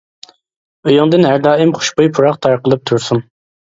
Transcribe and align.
ئۆيۈڭدىن 0.87 1.29
ھەر 1.33 1.45
دائىم 1.49 1.77
خۇشبۇي 1.79 2.13
پۇراق 2.19 2.43
تارقىلىپ 2.49 2.87
تۇرسۇن. 2.91 3.29